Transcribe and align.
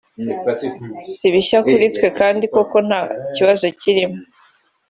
si 1.15 1.25
bishya 1.33 1.59
kuri 1.67 1.85
twe 1.95 2.07
kandi 2.19 2.43
koko 2.53 2.75
nta 2.87 3.01
kibazo 3.35 3.65
kirimo” 3.79 4.19